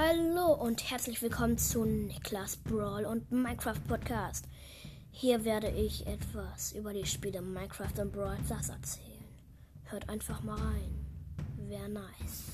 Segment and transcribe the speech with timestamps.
[0.00, 4.46] Hallo und herzlich willkommen zu Niklas Brawl und Minecraft Podcast.
[5.10, 9.24] Hier werde ich etwas über die Spiele Minecraft und Brawl Stars erzählen.
[9.86, 11.04] Hört einfach mal rein.
[11.66, 12.44] Wäre nice.